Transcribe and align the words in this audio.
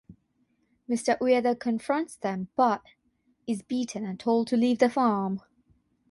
Mister 0.87 1.15
Ueda 1.21 1.53
confronts 1.59 2.15
them 2.15 2.47
but 2.55 2.81
is 3.45 3.61
beaten 3.61 4.03
and 4.03 4.19
told 4.19 4.47
to 4.47 4.57
leave 4.57 4.79
the 4.79 4.89
farm. 4.89 5.41